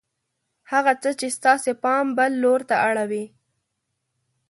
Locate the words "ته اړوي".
2.69-3.25